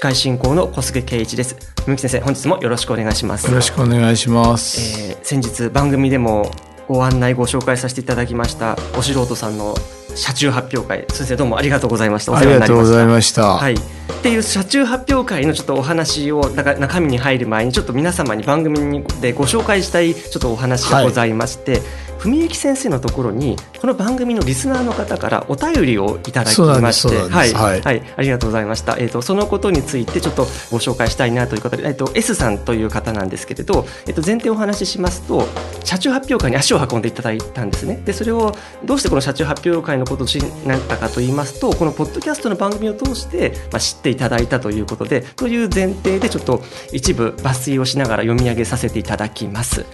[0.00, 1.56] 司会進行の小菅圭一です。
[1.84, 3.48] 文幸先生本日もよろしくお願いします。
[3.48, 6.50] よろしくお願いします、えー先日番組でも
[6.88, 9.74] ご案内ご紹介させていただきましたお素人さんの
[10.14, 12.32] 車中発表会先生どうもありがとうございました。
[12.32, 13.76] おありがとうございました、はい、っ
[14.22, 21.82] ていう車中発表会のちょっとお話をなんか中身に入る前にちょっと皆様に番組にでご紹介したいちょっとお話がございまして、
[22.22, 27.52] 文幸先生のところにこの番組のリスナーの方からお便りをいただきましてはい。
[27.52, 27.80] はい。
[27.80, 28.02] はい。
[28.16, 35.46] ありがとうございました、えー、とそのことについてちょっとご紹介したいなということで、えー、と S さんという方なんですけれど、えー、と前提をお話ししますと
[35.84, 37.96] 車中発表会に足を運んでいただいたんですね。
[38.04, 38.54] でそれを
[38.84, 49.86] どうしてこの車中発表会のことを知りなったかと言いますとこのポッドキャストの番組を通して、まあ、知っていただいたということでという前提でちょっと一部抜粋をしながら読み上げさせていただきます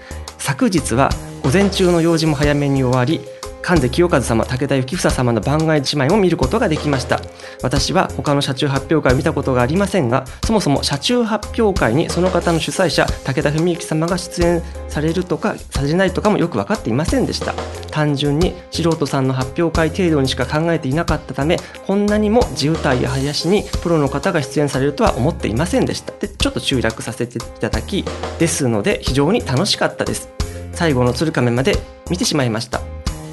[0.47, 1.11] 昨日は
[1.43, 3.21] 午前中の用事も早めに終わり
[3.63, 7.21] 神瀬清和様武田幸房様の番外姉妹も見ることができました。
[7.65, 17.53] 私は他の車中発表会を見たことがありませんがそもそも車中発表会にその方の主催者武田文幸様が出演されるとかされないとかもよく分かっていませんでした。
[17.91, 21.57] 単純に素人さんの発表会程度にしか考えていなかったため
[21.89, 26.13] こんなにも地歌や林にプロの方が出演されるとは思っていませんでした。
[26.13, 28.05] でちょっと集約させていただき
[28.39, 30.36] ですので非常に楽しかったです。
[30.77, 31.77] 最後の鶴亀まで
[32.11, 32.83] 見てしまいました。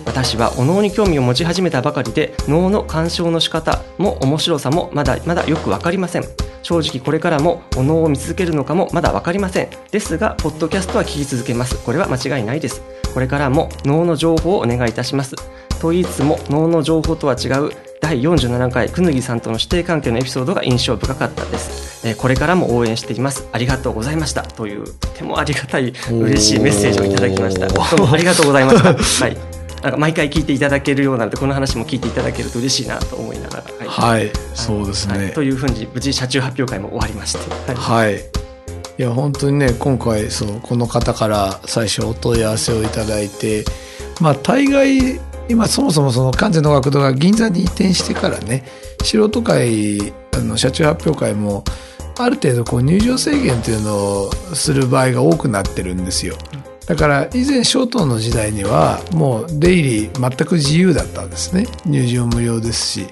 [0.05, 6.23] 私はお能に興味を持ち始めたばかりで能の鑑賞の仕方も面白さもまだまだよく分かりません。
[6.61, 9.69] 正直これからもお能を見続けるのかもまだ分かりません。
[9.91, 11.77] ですがポッドキャストは聞き続けます。
[11.83, 12.81] これは間違いないです。
[13.13, 15.35] これからも能の情報をお願いいたします。
[15.81, 17.71] と言いつつも能の情報とは違う
[18.03, 23.47] 第47回くぬぎさんとの師弟関係のエピソードが印象深かったです、えーこれからも応援しています。
[23.53, 24.43] ありがとうございました。
[24.43, 27.67] というとてもありがたい嬉しいメッセージをいただきました。
[27.67, 28.91] どうもありがとうございました。
[29.25, 29.37] はい。
[29.81, 34.31] なんか毎回聞いていただけるようなのでこの話も聞いていただけると嬉しいなと思いながらはい、はい。
[34.53, 35.33] そうですね、はい。
[35.33, 37.39] というふうに無事車中発表会も終わりまして、
[37.71, 37.75] はい。
[37.77, 38.15] はい。
[38.15, 43.63] いや、本当にね、今回、そう、この方から最初お問い合わせをいただいて、
[44.19, 48.63] まあ、大概、今そもそもその関西の学堂が銀座に移転してからね、
[49.03, 51.63] 素人会、あの、車中発表会も、
[52.19, 56.35] ある程度こう入場制限っていうのをする場合が多くなってるんですよ。
[56.85, 61.65] だから以前小東の時代にはもう出入り全く自由だったんですね。
[61.85, 63.07] 入場無料ですし。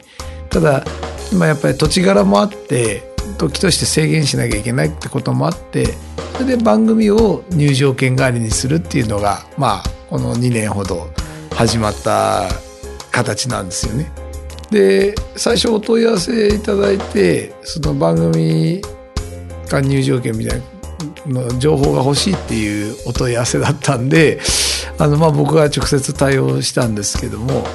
[0.52, 0.84] ただ
[1.32, 5.94] 今やっぱり土地柄もあって時として制限しなきゃいけないってこともあって
[6.34, 11.08] それで番組を入場券代わりにするっていうのがまあこの2年ほど
[11.54, 12.50] 始まった
[13.12, 14.12] 形なんですよね。
[14.72, 18.82] で最初お問い合わせいただいてその番組
[19.68, 20.62] が入場券みたい
[21.28, 24.40] なの情報が欲しいっていうお問い合わせだったんで
[24.98, 27.66] あのまあ僕が直接対応したんですけども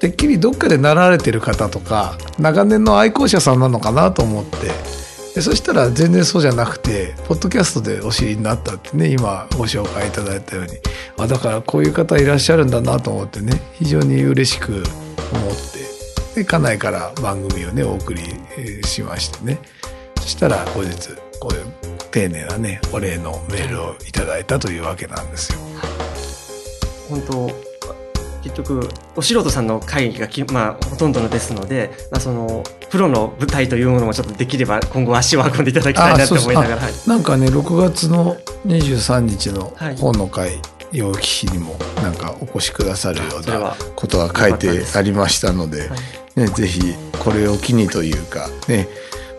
[0.00, 4.56] てっきりどっかで習われてる方とか長年の愛好者さんなのかなと思って
[5.34, 10.72] でそしたら全然そうじゃなくてポッドキャストでお知りになったってね今ご紹介いただいたように。
[11.18, 14.82] あだからこういう方いらっしゃるんだなと思ってね非常に嬉しく思っ
[16.34, 18.22] てで家内から番組をねお送り
[18.84, 19.58] しましてね。
[20.20, 21.66] そしたら後日こういう
[22.10, 25.58] 丁寧なねお礼のメールをいただいたというわけなんですよ。
[27.08, 27.71] 本当
[28.42, 38.36] 結局お素人さんの会議がき、まあ、ほとんどのですので、まあ、そのプロの舞台というものもちょっとできれば今後足を運んでいただきたいなと思いながら、はい、なんかね6月の
[38.66, 40.60] 23日のはい本の会、
[40.92, 45.96] 陽気日にもなんかお越しくださるようなことが書いてありましたので、は
[46.36, 46.40] い。
[46.40, 48.88] ね、ぜひこれを機にというかね。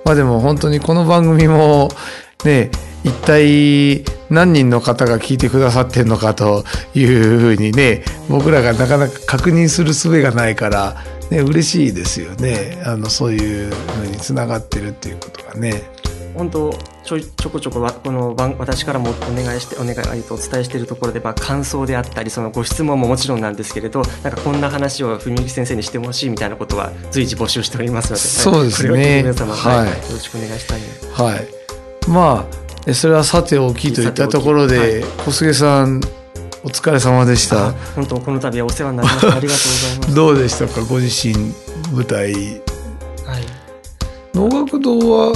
[0.06, 1.90] まあでも本当にこの番組も
[2.45, 2.72] ね
[3.04, 6.63] 一体何人の方が聞いてくださってんのかと
[6.95, 15.84] いうふうにね僕らがなかなか確認する術がないから、ね、嬉しいですよねあのそういうのにつながってるっていうことがね。
[16.34, 16.74] 本当
[17.04, 30.81] ちょいちょこちょこわこの番私からもお願いしてお願いとお伝えしているところで、まあ、感想であったりそのご質問ももちろんなんですけれどなんかこんな話を文幸先生にしてほしいみたいなことは随時募集しておりますのでそうですねこれを聞いて皆様、はいはいよろしくお願いしたい。
[31.31, 31.62] はい。
[32.08, 36.02] まあえそれはさておきといったところで、小菅さん
[36.64, 37.68] お疲れ様でした。
[37.70, 37.72] あ。
[37.96, 40.16] 本当この度はお世話になりましたありがとうございます。
[40.16, 40.82] どうでしたか？
[40.86, 41.34] ご自身
[41.94, 42.34] 舞台。
[42.34, 43.44] はい。
[44.34, 45.34] 能楽堂は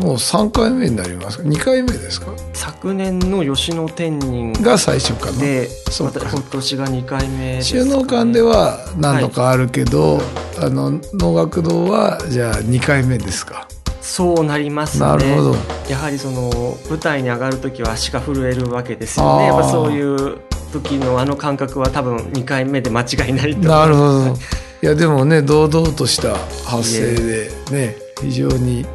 [0.00, 2.32] もう3回目になりますか？2回目ですか？
[2.52, 6.20] 昨年の吉野天人が最初かなでそうか。
[6.20, 10.20] また今年が2回目ですか収ね納館では何度かあるけど、
[10.60, 13.66] あの能楽堂はじゃあ2回目ですか？
[14.00, 15.06] そうなりますね。
[15.06, 15.56] なるほど。
[15.88, 19.46] やはりその舞台に上がる時は足が震えるわけですよね。
[19.46, 20.38] やっぱそういう
[20.72, 24.20] 時のあの感覚は多分2回目で間違いないとなるほど。
[24.20, 24.38] は い
[24.82, 28.86] いやでもね堂々とした発声でね非常に、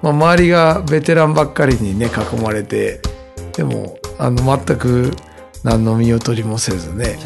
[0.00, 3.00] まあ、周りがベテランばっかりにね囲まれて
[3.56, 5.12] でもあの全く
[5.64, 7.18] 何の見劣りもせずね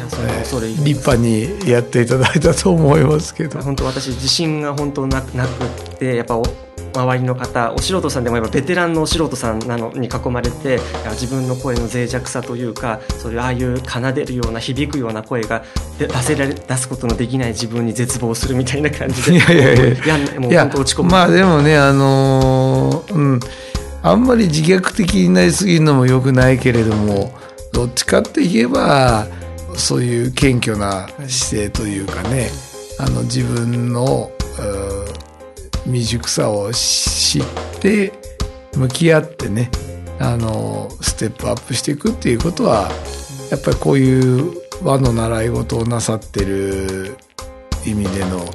[0.83, 3.61] 立派にやっていただいたと思いますけど。
[3.61, 6.43] 本当私自信が本当なくなくってやっぱお
[6.93, 10.79] 周りの方お素人さんでもやっぱベテランのお素人さんなのに囲まれて
[11.11, 15.63] 自分の声の脆弱さというかそういうああいう奏でるような響くような声が
[15.97, 20.39] で出せられ出すことのできない自分に絶望するみたいな感じでいやいやいや。
[20.39, 21.11] もう本当落ち込む。
[21.11, 23.39] まあでもねあのーうん。
[24.01, 27.33] あんまり自虐的になりすぎるのも良くないけれども
[27.73, 29.27] どっちかって言えば
[29.75, 32.49] そういう謙虚な姿勢というかね
[32.97, 35.28] あの自分のうん
[35.85, 37.43] 未熟さを知っ
[37.81, 38.11] て
[38.75, 39.69] 向き合ってね
[40.19, 42.89] あのステップアップしていくっていうことは
[43.51, 44.53] やっぱりこういう
[44.83, 47.17] 和の習い事をなさってる
[47.85, 48.45] 意味での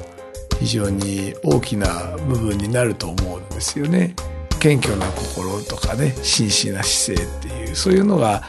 [0.59, 4.15] 非常に大きな部分になると思うんですよね。
[4.59, 8.43] 謙虚な心とかね真摯な姿勢っていうそういうのが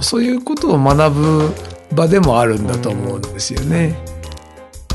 [0.00, 1.54] そういうことを学ぶ
[1.94, 3.96] 場でもあるんだと思うんですよね。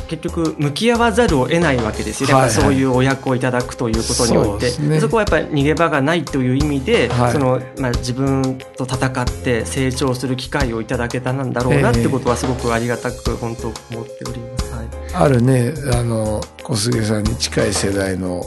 [0.08, 2.30] 結局向き合わざるを得ないわけですよ。
[2.30, 2.44] ね、はい。
[2.44, 4.70] やっぱそういうお役をいただくということにおいて。
[4.70, 5.00] そね。
[5.00, 7.32] そこはやっぱり逃げ場がないという意味で、はい。
[7.32, 14.74] そのまあ、自分と戦って成長する機会をいただけたなんだろうなってことはすごくありがたく本当思っております。
[14.74, 14.88] はい。
[15.14, 18.44] あるねあの小菅さんに近い世代の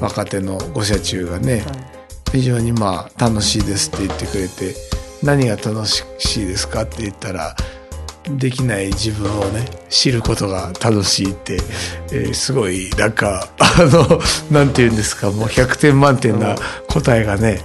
[0.00, 1.64] 若手のご社中がね、
[2.32, 4.74] 非常にまあ楽しいですって言ってくれて
[5.22, 6.04] 何が楽し
[6.36, 7.56] いですかって言ったら
[8.36, 11.54] できない自分をね知ることが楽しいって、
[12.12, 14.20] えーすごいなんかあの
[14.50, 16.56] なんて言うんですかもう100点満点な
[16.88, 17.62] 答えがね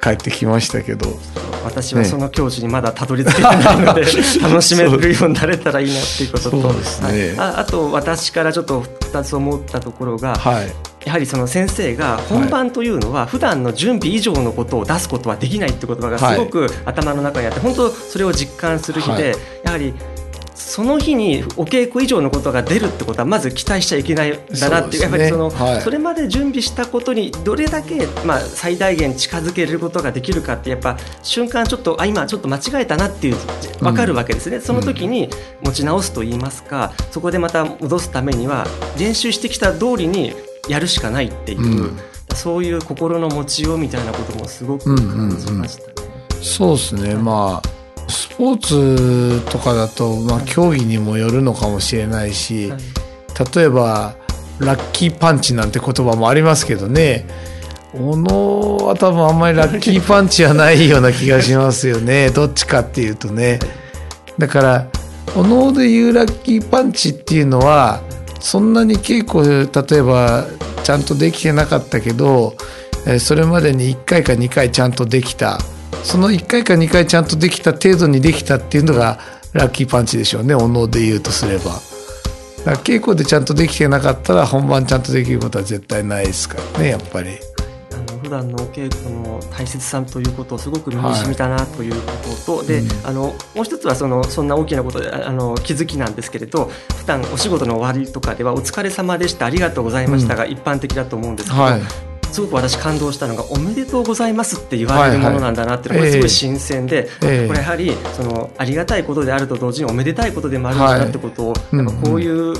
[0.00, 1.18] 返ってきましたけど。
[1.64, 4.02] 私はその境地にまだたどり着けてないので、
[4.42, 6.56] 楽しめるようになれたらいいなっていうことと。
[6.58, 6.64] ね。
[7.00, 7.38] はい。
[7.38, 10.70] ああと私からちょっと2つ思ったところが、はい。
[11.06, 19.34] やはりその先生が本番というのは普段の準備以上のことを出すことはできないって言葉がすごく頭の中にあって本当それを実感する日はい
[19.74, 19.94] はり
[20.54, 25.80] その日にお稽古以上のことが出るってことはまず期待しちゃいけないんだなっていうやっぱりそのはい。
[25.82, 33.36] それまで準備したことにどれだけまあ最大限近づけることができるかってやっぱ瞬間ちょっとあ今ちょっと間違えたなっていう
[33.80, 35.28] 分かるわけですね、その時に
[35.62, 38.66] 持ち直すと言いますかそこでまた戻すためには
[38.98, 40.32] 練習してきた通りに
[40.68, 41.98] やるしかないっていう、うん。
[42.34, 45.94] そういう心の持ちようみたいなこともすごく感じましたね。
[46.42, 47.14] そうですね。
[47.14, 52.80] まあスポーツとかだと、まあ、競技にもよるのかもしれないし、はい。
[53.56, 54.14] 例えば
[54.58, 57.26] ラッキーパンチなんて言葉もありますけどね。
[57.92, 62.30] 小野は多分あんまりラッキーパンチはないような気がしますよね。
[62.34, 63.60] どっちかっていうとね。
[64.38, 64.86] だから
[65.36, 68.00] お能でいうラッキーパンチっていうのは
[68.40, 70.44] そんなに稽古例えば
[70.82, 72.54] ちゃんとできてなかったけど
[73.06, 75.58] えーそれまでに1回か2回ちゃんとできた
[76.04, 79.18] その1回か2回ちゃんとできた程度にできたっていうのが
[79.52, 81.64] ラッキーパンチでしょうねお能で言うとすれば。
[81.64, 87.30] だから稽古でちゃんとできてなかったら本番ちゃんとできることは絶対ないですからねやっぱり。
[87.92, 92.12] あの普段のお稽古の大切さということをすごく身に染みたなというこ
[92.46, 101.82] とと、で、うんあのもう一つはそのそんな大きなことでああの気づきなんですけれど普段お仕事の終わりとかでは「お疲れ様でしたありがとうございました」が一般的だと思うんですけど、はい
[102.34, 107.46] すごく私感動したのが「おめでとうございます」って言われるものなんだなっていうのがすごい新鮮で、ええ。
[107.46, 111.76] これやはりそのありがたいことであると同時におめでたいことでもあるんだなってことを、はい。
[111.76, 112.54] やっぱこういう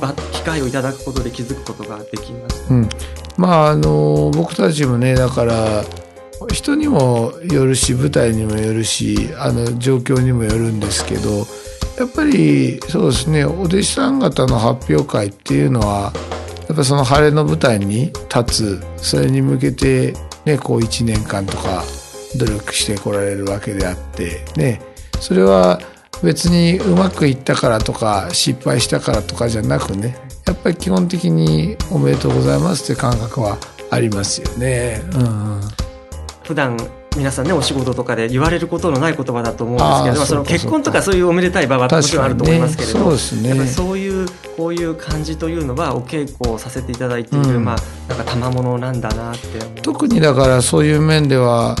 [0.00, 2.74] 場機会をいただくことで気づくことができました。
[2.74, 2.88] うん、
[3.36, 5.84] まああの僕たちもねだから
[6.52, 11.46] 人にもよるし舞台にもよるしあの状況にもよるんですけど
[11.98, 16.12] やっぱりそうですねお弟子さん方の発表会っていうのは
[16.70, 18.82] やっぱその晴れの舞台に立つ。
[18.96, 21.84] それに向けてね、こう1年間とか
[22.36, 24.80] 努力してこられるわけであってね
[25.20, 25.80] それは
[26.22, 33.58] 別にうまくいったからとか失敗したからとかじゃなくねやっぱり基本的におめでとうございますって感覚は
[33.90, 35.02] ありますよね。
[35.14, 35.60] うん、
[36.44, 36.76] 普段
[37.16, 44.28] 皆さんねお仕事とかで言われることのない言葉だと思うんですけどその結婚とかそういうおめでたい場はもちろんあると思いますけれども、ね、そうですね、そういう
[44.60, 47.76] こういう感じというのはお稽古をさせていただいている、うん、まあ
[48.10, 49.80] なんか賜物なんだなって。
[49.80, 51.76] 特にだからそういう面では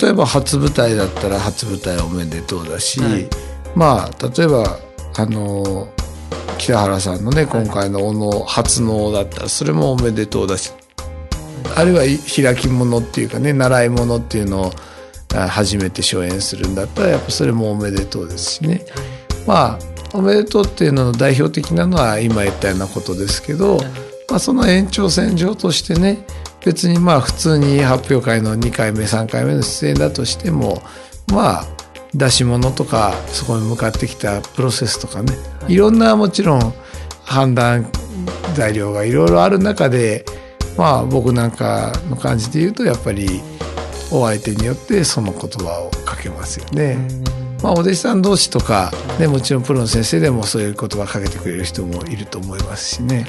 [0.00, 3.28] 例えば初舞台だったら初舞台おめでとうだし、はい、
[3.74, 4.78] まあ例えば
[5.18, 5.88] あの
[6.56, 10.72] 北原さんのね今回の小野初能だったらそれもおめでとうだし。
[11.76, 12.00] あるいは
[12.34, 14.70] 開き物っていうかね習い物っていうのを
[15.50, 18.86] 初めて初演するんだったらやっぱそれもおめでとうですしね。
[19.46, 23.78] まあおめでとうっていうのの代表的なのは今言ったようなことですけど、
[24.30, 26.24] まあ、その延長線上としてね
[26.64, 30.82] 別にまあ普通に発表会の2回目3回目の出演だとしても
[31.32, 31.66] まあ
[32.14, 35.34] 出し物とかそこに向かってきたプロセスとかね
[35.68, 35.76] い。
[35.76, 36.74] ろんなもちろん
[37.24, 37.90] 判断
[38.54, 40.24] 材料がいろいろある中で
[40.76, 43.42] まあ僕なんかの感じで言うとやっぱり
[44.10, 46.96] お相手によってその言葉をかけますよね。
[47.62, 53.26] まあ、お弟子さん同士とか、ね、もちろんプロの先生でもそういう言葉かけてくれる人もいると思いますしね。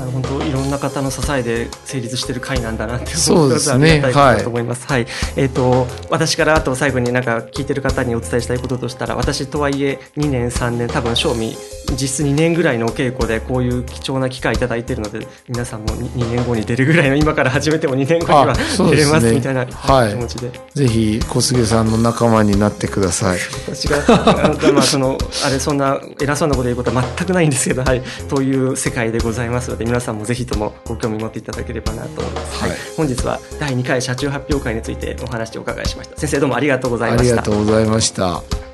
[0.00, 4.86] あの本当いろんな方の支えで成立している会なんだなって思うことはありがたいと思います。
[4.88, 11.56] はい、はい、えっ、ー、と私からあと最後になんか聞いてる方にお伝えしたいこととしたら、私とはいえ2年3年多分賞味
[11.92, 18.54] 実質2年ぐらいのお稽古でこういう貴重な機会いただいているので皆さんも2年後に出るぐらいの今から始めても2年後には
[18.90, 23.38] 出れますみたいな、はい、気持ちで、ぜひ小菅さんの仲間になってください。
[23.66, 23.98] 私が
[24.72, 36.16] まあそのあれそんな偉そうなこと言うことは全くないんですけど、はい、という世界でございますので皆さんもぜひともご興味持っていただければなと思います、はい、はい、本日は第2回車中発表会についてお話をお伺いしました。
[36.16, 37.24] 先生どうもありがとうございました。
[37.24, 38.73] ありがとうございました